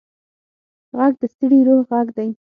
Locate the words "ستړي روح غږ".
1.33-2.07